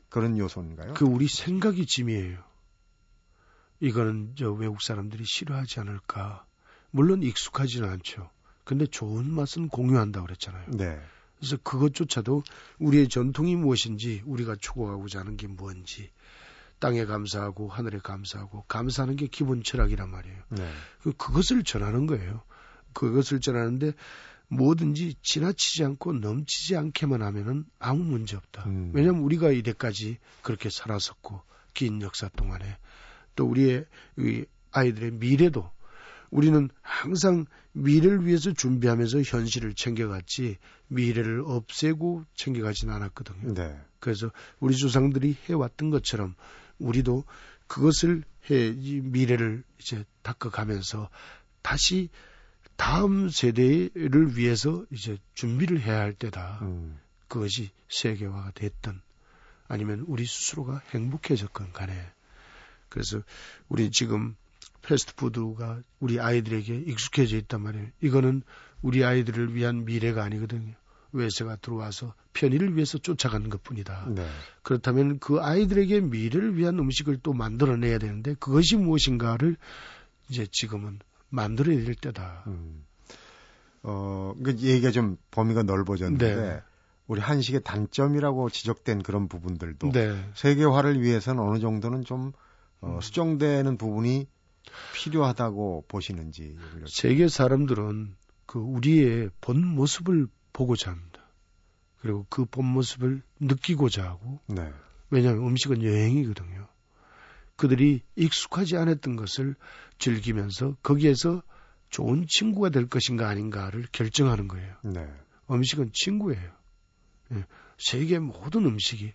[0.10, 0.94] 그런 요소인가요?
[0.96, 2.44] 그 우리 생각이 짐이에요.
[3.80, 6.46] 이거는 저 외국 사람들이 싫어하지 않을까.
[6.92, 8.30] 물론 익숙하지는 않죠.
[8.64, 10.66] 근데 좋은 맛은 공유한다고 그랬잖아요.
[10.72, 11.00] 네.
[11.38, 12.44] 그래서 그것조차도
[12.80, 16.12] 우리의 전통이 무엇인지 우리가 추구하고자 하는 게 뭔지
[16.82, 20.38] 땅에 감사하고 하늘에 감사하고 감사하는 게 기본 철학이란 말이에요.
[20.50, 20.70] 네.
[21.04, 22.42] 그, 그것을 전하는 거예요.
[22.94, 23.94] 그것을 전하는데
[24.50, 28.66] 뭐든지 지나치지 않고 넘치지 않게만 하면은 아무 문제 없다.
[28.66, 28.92] 음.
[28.94, 31.42] 왜냐하면 우리가 이때까지 그렇게 살았었고
[31.74, 32.78] 긴 역사 동안에
[33.36, 33.86] 또 우리의
[34.72, 35.72] 아이들의 미래도
[36.32, 43.54] 우리는 항상 미래를 위해서 준비하면서 현실을 챙겨갔지 미래를 없애고 챙겨가지는 않았거든요.
[43.54, 43.80] 네.
[44.00, 46.36] 그래서 우리 조상들이 해왔던 것처럼
[46.82, 47.24] 우리도
[47.68, 51.10] 그것을 해 미래를 이제 닦아가면서
[51.62, 52.10] 다시
[52.76, 56.60] 다음 세대를 위해서 이제 준비를 해야 할 때다.
[56.64, 57.00] 음.
[57.28, 59.02] 그것이 세계화가 됐던
[59.68, 61.94] 아니면 우리 스스로가 행복해졌건 간에
[62.90, 63.22] 그래서
[63.70, 64.36] 우리 지금
[64.82, 67.88] 패스트푸드가 우리 아이들에게 익숙해져 있단 말이에요.
[68.02, 68.42] 이거는
[68.82, 70.74] 우리 아이들을 위한 미래가 아니거든요.
[71.14, 74.08] 외세가 들어와서 편의를 위해서 쫓아가는 것 뿐이다.
[74.10, 74.26] 네.
[74.64, 79.58] 그렇다면 그 아이들에게 미래를 위한 음식을 또 만들어내야 되는데 그것이 무엇인가를
[80.30, 82.44] 이제 지금은 만들어야 될 때다.
[82.48, 82.86] 음.
[83.84, 86.62] 어, 그 얘기가 좀 범위가 넓어졌는데 네.
[87.08, 90.24] 우리 한식의 단점이라고 지적된 그런 부분들도 네.
[90.36, 92.32] 세계화를 위해서는 어느 정도는 좀
[92.80, 93.02] 어, 음.
[93.02, 94.28] 수정되는 부분이
[94.94, 96.56] 필요하다고 보시는지.
[96.88, 101.22] 세계 사람들은 그 우리의 본 모습을 보고자 합니다.
[102.02, 104.40] 그리고 그 본 모습을 느끼고자 하고.
[104.48, 104.72] 네.
[105.10, 106.68] 왜냐하면 음식은 여행이거든요.
[107.56, 109.56] 그들이 익숙하지 않았던 것을
[110.00, 111.44] 즐기면서 거기에서
[111.90, 114.76] 좋은 친구가 될 것인가 아닌가를 결정하는 거예요.
[114.84, 115.08] 네.
[115.52, 116.52] 음식은 친구예요.
[117.34, 117.46] 예.
[117.78, 119.14] 세계 모든 음식이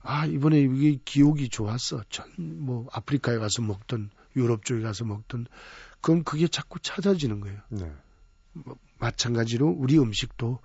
[0.00, 2.02] 아 이번에 이게 기억이 좋았어.
[2.10, 5.46] 전 뭐 아프리카에 가서 먹던 유럽 쪽에 가서 먹던
[6.00, 7.60] 그건 그게 자꾸 찾아지는 거예요.
[7.70, 7.90] 네.
[8.52, 10.58] 뭐, 마찬가지로 우리 음식도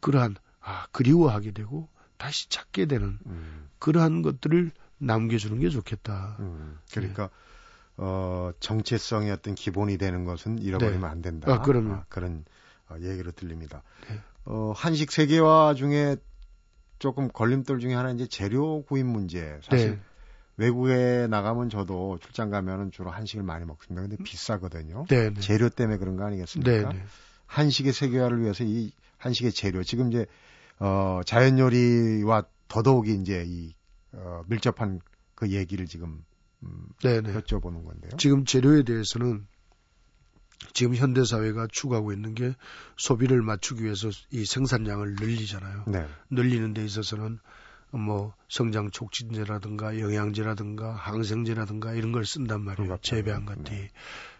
[0.00, 3.68] 그러한 아 그리워하게 되고 다시 찾게 되는 음.
[3.78, 6.36] 그러한 것들을 남겨주는 게 좋겠다.
[6.40, 6.78] 음.
[6.92, 7.30] 그러니까 네.
[7.96, 11.06] 어, 정체성의 어떤 기본이 되는 것은 잃어버리면 네.
[11.06, 11.52] 안 된다.
[11.52, 11.92] 아, 그럼요.
[11.92, 12.44] 아, 그런
[12.88, 13.82] 어, 얘기로 들립니다.
[14.08, 14.20] 네.
[14.44, 16.16] 어, 한식 세계화 중에
[16.98, 19.58] 조금 걸림돌 중에 하나 이제 재료 구입 문제.
[19.62, 20.00] 사실 네.
[20.56, 24.02] 외국에 나가면 저도 출장 가면은 주로 한식을 많이 먹습니다.
[24.02, 25.06] 근데 비싸거든요.
[25.08, 25.40] 네, 네.
[25.40, 26.92] 재료 때문에 그런 거 아니겠습니까?
[26.92, 27.04] 네,
[27.46, 30.26] 한식의 세계화를 위해서 이 한식의 재료 지금 이제
[30.78, 33.74] 어 자연 요리와 더더욱이 이제 이
[34.12, 35.00] 어, 밀접한
[35.34, 36.24] 그 얘기를 지금
[36.62, 37.32] 음, 네네.
[37.34, 38.10] 여쭤보는 건데요.
[38.18, 39.46] 지금 재료에 대해서는
[40.74, 42.54] 지금 현대 사회가 추구하고 있는 게
[42.96, 45.84] 소비를 맞추기 위해서 이 생산량을 늘리잖아요.
[45.88, 46.06] 네.
[46.30, 47.40] 늘리는 데 있어서는
[47.92, 52.98] 뭐 성장 촉진제라든가 영양제라든가 항생제라든가 이런 걸 쓴단 말이에요.
[53.02, 53.76] 재배한 것들이.
[53.76, 53.90] 네.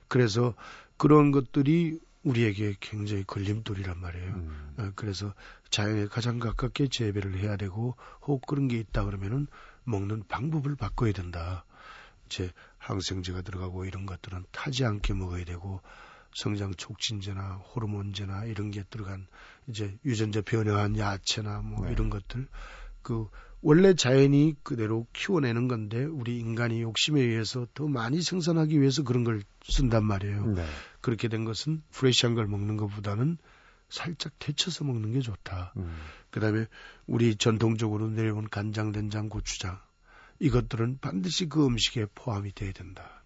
[0.09, 0.55] 그래서
[0.97, 4.33] 그런 것들이 우리에게 굉장히 걸림돌이란 말이에요.
[4.35, 4.75] 음.
[4.79, 5.35] 어, 그래서
[5.71, 9.47] 자연에 가장 가깝게 재배를 해야 되고 혹 그런 게 있다 그러면은
[9.85, 11.65] 먹는 방법을 바꿔야 된다.
[12.29, 15.83] 제 항생제가 들어가고 이런 것들은 타지 않게 먹어야 되고
[16.35, 19.27] 성장 촉진제나 호르몬제나 이런 게 들어간
[19.67, 21.93] 이제 유전자 변형한 야채나 뭐 네.
[21.93, 22.49] 이런 것들
[23.03, 23.29] 그
[23.61, 29.43] 원래 자연이 그대로 키워내는 건데 우리 인간이 욕심에 의해서 더 많이 생산하기 위해서 그런 걸
[29.65, 30.47] 쓴단 말이에요.
[30.47, 30.67] 네.
[31.01, 33.38] 그렇게 된 것은 프레시한 걸 먹는 것보다는
[33.88, 35.75] 살짝 데쳐서 먹는 게 좋다.
[35.77, 35.97] 음.
[36.31, 36.67] 그다음에
[37.07, 39.79] 우리 전통적으로 내려온 간장, 된장, 고추장
[40.41, 43.23] 이것들은 반드시 그 음식에 포함이 돼야 된다.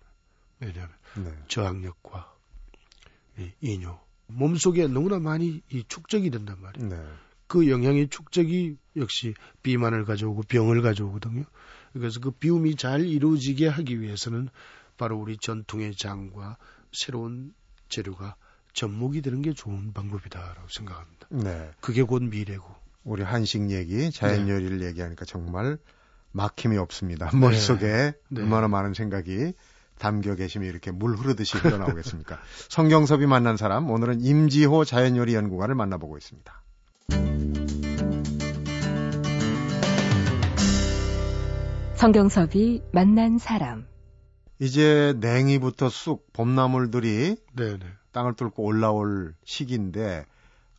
[0.60, 1.32] 왜냐하면 네.
[1.48, 2.34] 저항력과
[3.38, 6.88] 이 이뇨 몸속에 너무나 많이 이 축적이 된단 말이에요.
[6.88, 7.02] 네.
[7.46, 11.44] 그 영양의 축적이 역시 비만을 가져오고 병을 가져오거든요.
[11.92, 14.48] 그래서 그 비움이 잘 이루어지게 하기 위해서는
[14.96, 16.56] 바로 우리 전통의 장과
[16.92, 17.54] 새로운
[17.88, 18.36] 재료가
[18.72, 21.28] 접목이 되는 게 좋은 방법이다라고 생각합니다.
[21.30, 21.70] 네.
[21.80, 22.66] 그게 곧 미래고.
[23.04, 24.52] 우리 한식 얘기, 자연 네.
[24.52, 24.86] 요리를 네.
[24.86, 25.78] 얘기하니까 정말
[26.32, 27.30] 막힘이 없습니다.
[27.32, 27.38] 네.
[27.38, 28.42] 머릿속에 네.
[28.42, 29.52] 얼마나 많은 생각이
[29.98, 32.38] 담겨 계시면 이렇게 물 흐르듯이 흘러나오겠습니까?
[32.68, 36.62] 성경섭이 만난 사람, 오늘은 임지호 자연요리 연구가를 만나보고 있습니다.
[41.96, 43.86] 성경섭이 만난 사람.
[44.58, 47.80] 이제 냉이부터 쑥, 봄나물들이 네네.
[48.12, 50.26] 땅을 뚫고 올라올 시기인데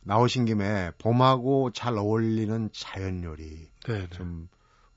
[0.04, 3.68] 나오신 김에 봄하고 잘 어울리는 자연 요리
[4.10, 4.48] 좀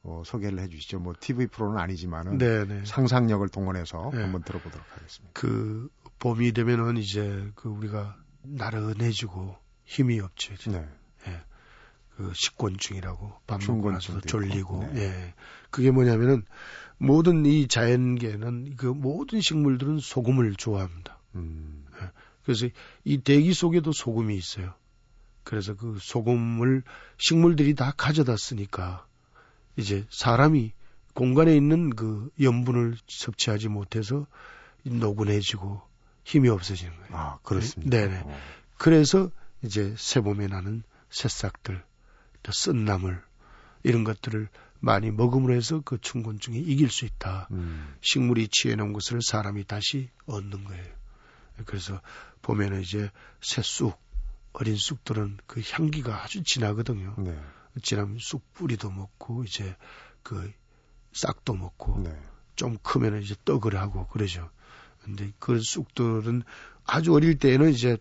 [0.04, 1.00] 어, 소개를 해주시죠.
[1.00, 2.86] 뭐 TV 프로는 아니지만은 네네.
[2.86, 4.22] 상상력을 동원해서 네.
[4.22, 5.32] 한번 들어보도록 하겠습니다.
[5.34, 5.90] 그
[6.20, 10.54] 봄이 되면은 이제 그 우리가 나른해지고 힘이 없죠.
[10.70, 10.88] 네.
[12.22, 12.28] 예.
[12.28, 15.02] 그 식곤증이라고 밥 먹고 나서 졸리고 네.
[15.02, 15.34] 예.
[15.70, 16.44] 그게 뭐냐면은
[16.98, 21.18] 모든 이 자연계는 그 모든 식물들은 소금을 좋아합니다.
[21.36, 21.86] 음.
[22.02, 22.10] 예.
[22.44, 22.68] 그래서
[23.04, 24.74] 이 대기 속에도 소금이 있어요.
[25.44, 26.84] 그래서 그 소금을
[27.18, 29.06] 식물들이 다 가져다 쓰니까
[29.76, 30.74] 이제 사람이
[31.14, 34.28] 공간에 있는 그 염분을 섭취하지 못해서
[34.84, 35.82] 노곤해지고
[36.24, 37.16] 힘이 없어지는 거예요.
[37.16, 37.98] 아, 그렇습니다.
[37.98, 38.22] 네네.
[38.26, 38.40] 어.
[38.78, 39.30] 그래서
[39.64, 41.84] 이제 새봄에 나는 새싹들,
[42.44, 43.22] 또 쓴나물,
[43.84, 44.48] 이런 것들을
[44.80, 47.48] 많이 먹음으로 해서 그 충곤증이 이길 수 있다.
[47.52, 47.96] 음.
[48.02, 51.02] 식물이 취해놓은 것을 사람이 다시 얻는 거예요.
[51.66, 52.02] 그래서
[52.42, 54.00] 보면은 이제 새쑥,
[54.54, 57.16] 어린 쑥들은 그 향기가 아주 진하거든요.
[57.20, 57.40] 네.
[57.82, 59.76] 지나면 쑥 뿌리도 먹고 이제
[60.24, 60.52] 그
[61.14, 62.20] 싹도 먹고 네.
[62.56, 64.50] 좀 크면은 이제 떡을 하고 그러죠.
[65.04, 66.44] 근데 그 쑥들은
[66.86, 67.98] 아주 어릴 때에는 이제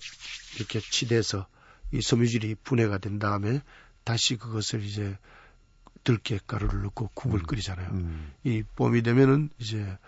[0.57, 1.47] 이렇게 치대서
[1.93, 3.63] 이 섬유질이 분해가 된 다음에
[4.05, 5.17] 다시 그것을 이제
[6.05, 7.47] 들깨 가루를 넣고 국을 음.
[7.47, 7.91] 끓이잖아요.
[7.91, 8.33] 음.
[8.45, 9.99] 이 봄이 되면은 이제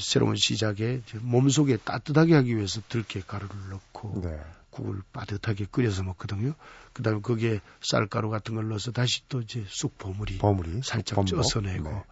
[0.00, 4.40] 새로운 시작에 몸속에 따뜻하게 하기 위해서 들깨 가루를 넣고 네.
[4.70, 6.54] 국을 빠듯하게 끓여서 먹거든요.
[6.92, 11.28] 그다음에 거기에 쌀가루 같은 걸 넣어서 다시 또 이제 쑥 버무리, 버무리 살짝 범벅.
[11.28, 12.02] 쪄서 내고 네.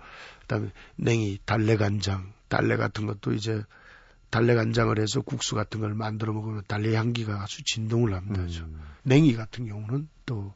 [0.42, 3.64] 그다음에 냉이, 달래 간장, 달래 같은 것도 이제
[4.30, 8.42] 달래 간장을 해서 국수 같은 걸 만들어 먹으면 달래 향기가 아주 진동을 합니다.
[8.42, 8.80] 음.
[9.02, 10.54] 냉이 같은 경우는 또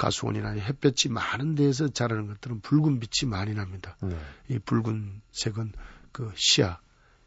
[0.00, 3.98] 가수원이나 햇볕이 많은 데에서 자라는 것들은 붉은 빛이 많이 납니다.
[4.00, 4.18] 네.
[4.48, 5.72] 이 붉은 색은
[6.10, 6.80] 그 시야,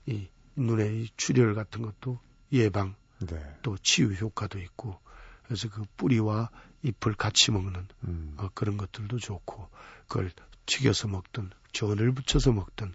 [0.07, 2.19] 이 눈의 출혈 같은 것도
[2.51, 3.37] 예방, 네.
[3.61, 4.99] 또 치유 효과도 있고,
[5.43, 6.49] 그래서 그 뿌리와
[6.81, 8.33] 잎을 같이 먹는 음.
[8.37, 9.69] 어, 그런 것들도 좋고,
[10.07, 10.31] 그걸
[10.65, 12.91] 튀겨서 먹든 전을 붙여서 먹든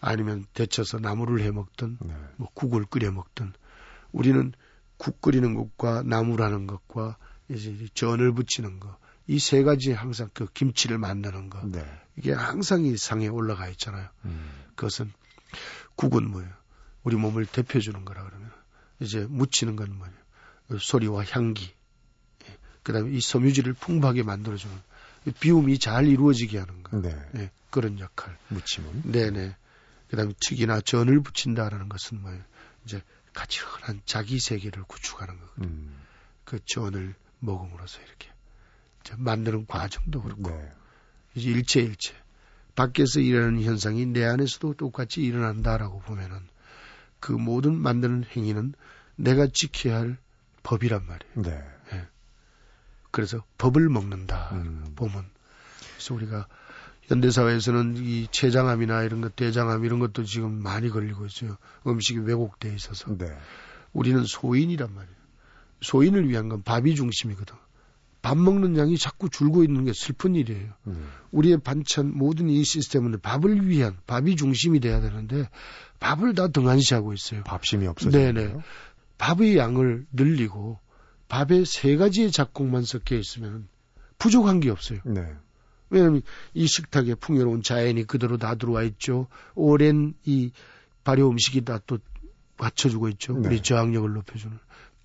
[0.00, 2.14] 아니면 데쳐서 나물을 해 먹든 네.
[2.36, 3.54] 뭐 국을 끓여 먹든
[4.10, 4.52] 우리는
[4.98, 7.16] 국 끓이는 것과 나물하는 것과
[7.48, 11.84] 이제 전을 붙이는 거 이 세 가지 항상 그 김치를 만드는 거 네.
[12.16, 14.08] 이게 항상 이 상에 올라가 있잖아요.
[14.24, 14.50] 음.
[14.74, 15.12] 그것은
[15.94, 16.50] 국은 뭐예요?
[17.04, 18.50] 우리 몸을 대표주는 거라 그러면
[19.00, 20.14] 이제 묻히는 건 뭐예요?
[20.68, 21.72] 그 소리와 향기.
[22.48, 22.56] 예.
[22.82, 24.74] 그다음에 이 섬유질을 풍부하게 만들어주는
[25.40, 27.00] 비움이 잘 이루어지게 하는 거.
[27.00, 27.16] 네.
[27.36, 27.50] 예.
[27.70, 28.36] 그런 역할.
[28.48, 29.12] 묻힘은.
[29.12, 29.56] 네네.
[30.08, 32.42] 그다음에 튀기나 전을 붙인다라는 것은 뭐예요?
[32.84, 33.02] 이제
[33.34, 35.66] 가치한 자기 세계를 구축하는 거거든요.
[35.68, 35.96] 음.
[36.44, 38.31] 그 전을 먹음으로써 이렇게
[39.16, 40.72] 만드는 과정도 그렇고 네.
[41.34, 42.14] 이제 일체 일체
[42.74, 46.38] 밖에서 일어나는 현상이 내 안에서도 똑같이 일어난다라고 보면은
[47.20, 48.74] 그 모든 만드는 행위는
[49.16, 50.16] 내가 지켜야 할
[50.62, 51.42] 법이란 말이에요.
[51.42, 51.64] 네.
[51.92, 52.06] 예.
[53.10, 54.50] 그래서 법을 먹는다.
[54.52, 54.92] 음.
[54.96, 55.24] 보면
[55.94, 56.48] 그래서 우리가
[57.02, 61.58] 현대 사회에서는 이 췌장암이나 이런 것, 대장암 이런 것도 지금 많이 걸리고 있어요.
[61.86, 63.16] 음식이 왜곡돼 있어서.
[63.16, 63.26] 네.
[63.92, 65.16] 우리는 소인이란 말이에요.
[65.82, 67.54] 소인을 위한 건 밥이 중심이거든.
[68.22, 70.72] 밥 먹는 양이 자꾸 줄고 있는 게 슬픈 일이에요.
[70.86, 71.08] 음.
[71.32, 75.48] 우리의 반찬 모든 이 시스템은 밥을 위한 밥이 중심이 돼야 되는데
[75.98, 77.42] 밥을 다 등한시하고 있어요.
[77.42, 78.16] 밥심이 없어져.
[78.16, 78.56] 네네.
[79.18, 80.78] 밥의 양을 늘리고
[81.28, 83.68] 밥에 세 가지의 작곡만 섞여 있으면
[84.18, 85.00] 부족한 게 없어요.
[85.04, 85.26] 네.
[85.90, 86.22] 왜냐하면
[86.54, 89.26] 이 식탁에 풍요로운 자연이 그대로 다 들어와 있죠.
[89.54, 90.52] 오랜 이
[91.04, 91.98] 발효 음식이 다 또
[92.56, 93.36] 받쳐주고 있죠.
[93.36, 93.48] 네.
[93.48, 94.56] 우리 저항력을 높여주는.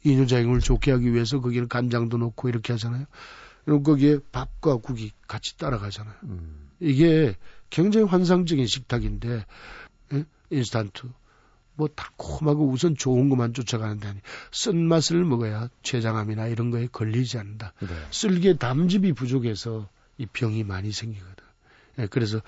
[0.03, 3.05] 이뇨작용을 좋게 하기 위해서 거기는 간장도 넣고 이렇게 하잖아요.
[3.65, 6.15] 그리고 거기에 밥과 국이 같이 따라가잖아요.
[6.23, 6.69] 음.
[6.79, 7.35] 이게
[7.69, 9.45] 굉장히 환상적인 식탁인데,
[10.13, 10.25] 예?
[10.49, 11.09] 인스턴트.
[11.77, 14.19] 뭐 달콤하고 우선 좋은 것만 쫓아가는 데 아니
[14.51, 17.73] 쓴맛을 먹어야 췌장암이나 이런 거에 걸리지 않는다.
[17.81, 17.87] 네.
[18.09, 21.45] 쓸개 담즙이 부족해서 이 병이 많이 생기거든.
[21.99, 22.41] 예, 그래서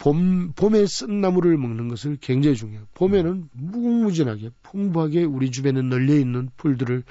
[0.00, 2.86] 봄, 봄에 쓴 나물을 먹는 것을 굉장히 중요해요.
[2.94, 7.04] 봄에는 무궁무진하게 풍부하게 우리 주변에 널려 있는 풀들을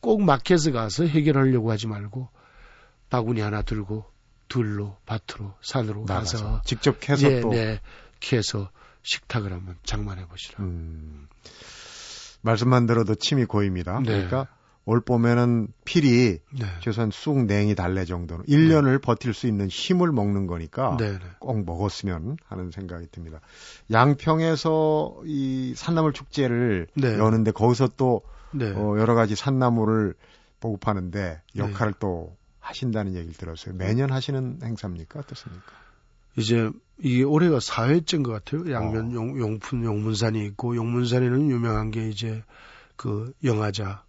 [0.00, 2.28] 꼭 마켓에 가서 해결하려고 하지 말고
[3.08, 4.04] 바구니 하나 들고
[4.48, 7.80] 들로 밭으로 산으로 나가서, 가서 직접 캐서 예, 또 네,
[8.20, 8.70] 캐서
[9.02, 10.62] 식탁을 한번 장만해 보시라.
[10.62, 11.26] 음,
[12.42, 13.98] 말씀만 들어도 침이 고입니다.
[14.00, 14.04] 네.
[14.04, 14.46] 그러니까
[14.90, 16.66] 올 봄에는 필이 네.
[16.80, 18.98] 최소한 쑥 냉이 달래 정도는 1년을 네.
[18.98, 21.18] 버틸 수 있는 힘을 먹는 거니까 네, 네.
[21.38, 23.40] 꼭 먹었으면 하는 생각이 듭니다.
[23.92, 27.16] 양평에서 이 산나물 축제를 네.
[27.18, 28.72] 여는데 거기서 또 네.
[28.72, 30.14] 어, 여러 가지 산나물을
[30.58, 33.76] 보급하는데 역할을 또 하신다는 얘기를 들었어요.
[33.76, 35.20] 매년 하시는 행사입니까?
[35.20, 35.70] 어떻습니까?
[36.36, 38.72] 이제 이게 올해가 4회째인 것 같아요.
[38.72, 39.14] 양면 어.
[39.14, 42.42] 용, 용품 용문산이 있고 용문산에는 유명한 게 이제
[42.96, 44.02] 그 영화자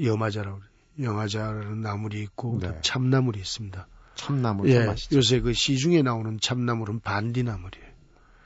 [0.00, 0.60] 여마자라고
[1.00, 2.78] 영화자라는 나물이 있고 네.
[2.82, 3.86] 참나물이 있습니다.
[4.14, 7.86] 참나물 예, 요새 그 시중에 나오는 참나물은 반디나물이에요.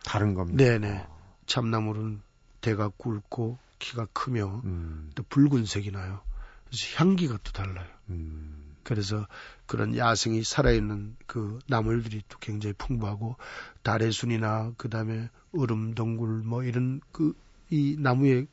[0.04, 0.64] 다른 겁니다.
[0.64, 1.06] 네네.
[1.46, 2.22] 참나물은
[2.60, 5.10] 대가 굵고 키가 크며 음.
[5.14, 6.20] 또 붉은색이 나요.
[6.66, 7.86] 그래서 향기가 또 달라요.
[8.08, 8.74] 음.
[8.82, 9.26] 그래서
[9.66, 13.36] 그런 야생이 살아있는 그 나물들이 또 굉장히 풍부하고
[13.82, 17.34] 달의 순이나 그 다음에 얼음 동굴 뭐 이런 그
[17.70, 18.46] 이 나무의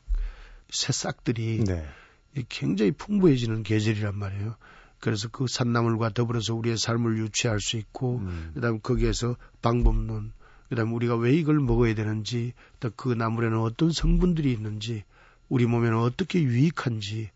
[0.69, 1.85] 새싹들이 네.
[2.49, 4.55] 굉장히 풍부해지는 계절이란 말이에요.
[4.99, 8.51] 그래서 그 산나물과 더불어서 우리의 삶을 유치할 수 있고, 음.
[8.53, 10.31] 그다음 에 거기에서 방법론,
[10.69, 15.03] 그다음 에 우리가 왜 이걸 먹어야 되는지, 또그 나물에는 어떤 성분들이 있는지,
[15.47, 17.29] 우리 몸에는 어떻게 유익한지,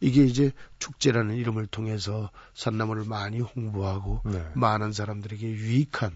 [0.00, 4.44] 이게 이제 축제라는 이름을 통해서 산나물을 많이 홍보하고 네.
[4.54, 6.12] 많은 사람들에게 유익한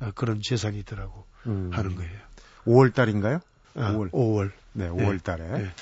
[0.00, 1.70] 어, 그런 재산이더라고 음.
[1.72, 2.12] 하는 거예요.
[2.64, 3.40] 5월 달인가요?
[3.74, 4.10] 아, 5월.
[4.10, 4.52] 5월.
[4.72, 5.62] 네, 5월 달에.
[5.62, 5.72] 네.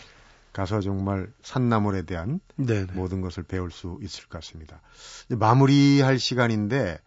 [0.52, 2.92] 가서 정말 산나물에 대한 네네.
[2.92, 4.80] 모든 것을 배울 수 있을 것 같습니다.
[5.28, 6.98] 마무리할 시간인데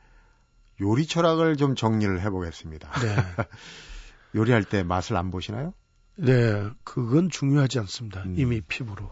[0.81, 2.91] 요리 철학을 좀 정리를 해보겠습니다.
[3.01, 3.15] 네.
[4.35, 5.73] 요리할 때 맛을 안 보시나요?
[6.17, 8.23] 네, 그건 중요하지 않습니다.
[8.23, 8.35] 음.
[8.37, 9.09] 이미 피부로,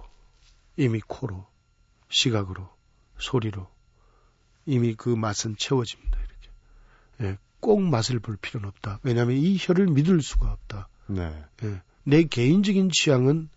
[0.77, 1.45] 이미 코로,
[2.09, 2.69] 시각으로,
[3.17, 3.67] 소리로
[4.65, 6.17] 이미 그 맛은 채워집니다.
[6.17, 6.49] 이렇게.
[7.21, 8.99] 예, 꼭 맛을 볼 필요는 없다.
[9.03, 10.87] 왜냐하면 이 혀를 믿을 수가 없다.
[11.07, 11.43] 네.
[11.63, 13.49] 예, 내 개인적인 취향은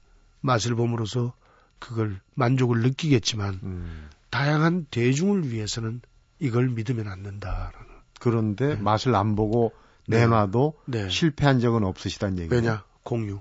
[0.47, 1.35] 맛을 봄으로써
[1.79, 4.09] 그걸 만족을 느끼겠지만 음.
[4.31, 6.01] 다양한 대중을 위해서는
[6.39, 7.87] 이걸 믿으면 안 된다라는.
[8.21, 8.77] 그런데 네.
[8.77, 9.73] 맛을 안 보고
[10.07, 10.21] 네.
[10.21, 11.09] 내놔도 네.
[11.09, 12.63] 실패한 적은 없으시다는 얘기예요.
[12.63, 13.41] 왜냐 공유.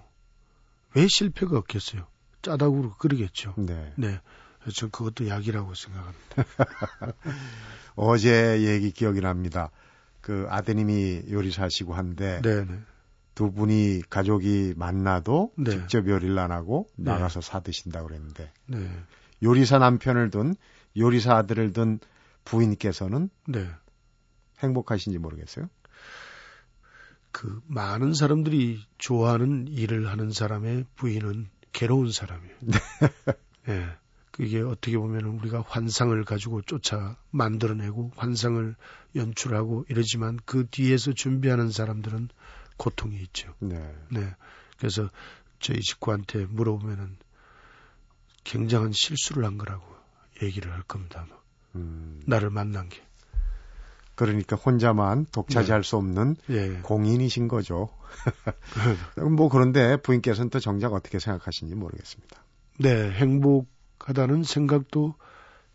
[0.96, 2.08] 왜 실패가 없겠어요?
[2.42, 3.54] 짜다고 그러겠죠.
[3.58, 3.94] 네.
[3.96, 4.20] 네.
[4.74, 6.44] 저 그것도 약이라고 생각합니다.
[7.96, 9.70] 어제 얘기 기억이 납니다.
[10.22, 12.80] 그 아드님이 요리사시고 한데 네네.
[13.36, 13.46] 네.
[13.46, 15.72] 두 분이 가족이 만나도 네.
[15.72, 17.12] 직접 요리를 안 하고 네.
[17.12, 18.90] 나가서 사 드신다고 그랬는데 네.
[19.44, 20.56] 요리사 남편을 둔
[20.98, 22.00] 요리사 아들을 둔
[22.46, 23.68] 부인께서는 네.
[24.60, 25.70] 행복하신지 모르겠어요.
[27.32, 32.56] 그 많은 사람들이 좋아하는 일을 하는 사람의 부인은 괴로운 사람이에요.
[32.62, 32.78] 네.
[33.66, 33.86] 네.
[34.32, 38.76] 그게 어떻게 보면 우리가 환상을 가지고 쫓아 만들어내고 환상을
[39.16, 42.28] 연출하고 이러지만 그 뒤에서 준비하는 사람들은
[42.78, 43.54] 고통이 있죠.
[43.60, 43.78] 네.
[44.10, 44.36] 네.
[44.78, 45.10] 그래서
[45.60, 47.18] 저희 식구한테 물어보면은
[48.44, 49.84] 굉장한 실수를 한 거라고
[50.42, 51.26] 얘기를 할 겁니다.
[51.76, 52.22] 음.
[52.26, 53.02] 나를 만난 게.
[54.16, 55.88] 그러니까 혼자만 독차지할 네.
[55.88, 56.80] 수 없는 예.
[56.82, 57.90] 공인이신 거죠.
[59.36, 62.42] 뭐 그런데 부인께서는 또 정작 어떻게 생각하시는지 모르겠습니다.
[62.80, 65.16] 네, 행복하다는 생각도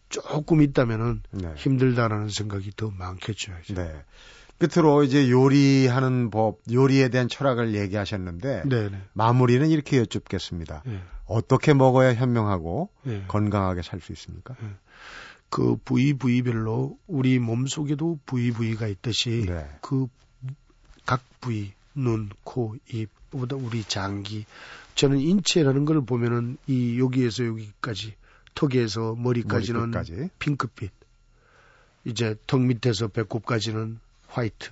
[0.09, 1.55] 조금 있다면은 네.
[1.55, 3.53] 힘들다라는 생각이 더 많겠죠.
[3.65, 3.75] 이제.
[3.75, 4.05] 네.
[4.61, 9.03] 끝으로 이제 요리하는 법, 요리에 대한 철학을 얘기하셨는데 네, 네.
[9.15, 10.83] 마무리는 이렇게 여쭙겠습니다.
[10.85, 11.03] 네.
[11.25, 13.25] 어떻게 먹어야 현명하고 네.
[13.27, 14.55] 건강하게 살 수 있습니까?
[15.49, 19.67] 그 부위 부위별로 우리 몸 속에도 부위 부위가 있듯이 네.
[19.81, 24.45] 그각 부위 눈, 코, 입, 보다 우리 장기
[24.95, 28.15] 저는 인체라는 걸 보면은 이 여기에서 여기까지
[28.55, 30.29] 턱에서 머리까지는 머리끝까지.
[30.39, 30.91] 핑크빛
[32.05, 34.71] 이제 턱 밑에서 배꼽까지는 white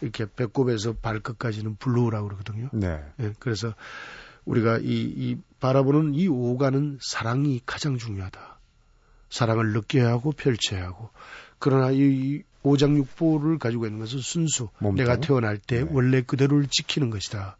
[0.00, 2.68] 이렇게 배꼽에서 발끝까지는 blue라고 그러거든요.
[2.72, 3.02] 네.
[3.20, 3.74] 예, 그래서
[4.44, 8.58] 우리가 이, 이 바라보는 이 오가는 사랑이 가장 중요하다.
[9.30, 11.10] 사랑을 느껴야 하고 펼쳐야 하고
[11.58, 14.96] 그러나 이, 이 오장육부를 가지고 있는 것은 순수 몸통.
[14.96, 15.90] 내가 태어날 때 네.
[15.90, 17.56] 원래 그대로를 지키는 것이다.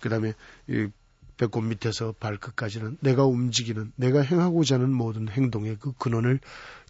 [0.00, 0.34] 그다음에
[0.68, 0.88] 이
[1.36, 6.40] 배꼽 밑에서 발끝까지는 내가 움직이는 내가 행하고자 하는 모든 행동의 그 근원을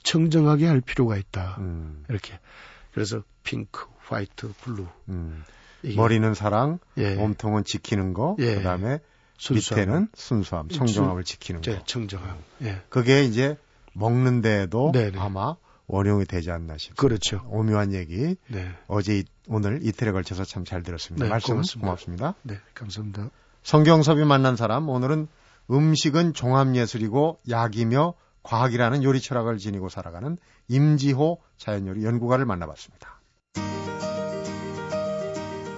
[0.02, 1.56] 청정하게 할 필요가 있다.
[1.58, 2.38] 음, 이렇게
[2.98, 5.44] 그래서 핑크, white, blue 음.
[5.96, 8.56] 머리는 사랑, 예, 몸통은 지키는 거, 예.
[8.56, 8.98] 그다음에
[9.38, 9.80] 순수함.
[9.80, 11.84] 밑에는 순수함, 청정함을 지키는 이제 거.
[11.84, 12.36] 청정함.
[12.62, 13.56] 예, 그게 이제
[13.92, 15.18] 먹는 데에도 네네.
[15.18, 15.54] 아마
[15.86, 17.00] 원용이 되지 않나 싶습니다.
[17.00, 17.46] 그렇죠.
[17.48, 21.24] 오묘한 얘기 네, 어제 이- 오늘 이틀에 걸쳐서 참 잘 들었습니다.
[21.24, 21.86] 네, 말씀 고맙습니다.
[21.86, 22.34] 고맙습니다.
[22.42, 23.30] 네, 감사합니다.
[23.62, 25.28] 성경섭이 만난 사람 오늘은
[25.70, 30.36] 음식은 종합예술이고 약이며 과학이라는 요리 철학을 지니고 살아가는
[30.68, 33.20] 임지호 자연요리 연구가를 만나봤습니다.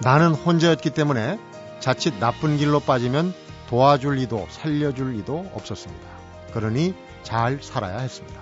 [0.03, 1.38] 나는 혼자였기 때문에
[1.79, 3.35] 자칫 나쁜 길로 빠지면
[3.68, 6.09] 도와줄 이도 살려줄 이도 없었습니다.
[6.53, 8.40] 그러니 잘 살아야 했습니다.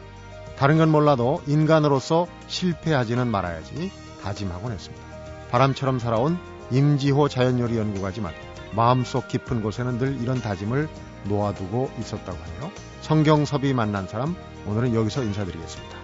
[0.56, 5.04] 다른 건 몰라도 인간으로서 실패하지는 말아야지 다짐하곤 했습니다.
[5.50, 6.38] 바람처럼 살아온
[6.70, 8.32] 임지호 자연요리 연구가지만
[8.74, 10.88] 마음속 깊은 곳에는 늘 이런 다짐을
[11.24, 12.72] 놓아두고 있었다고 하네요.
[13.02, 15.97] 성경섭이 만난 사람 오늘은 여기서 인사드리겠습니다.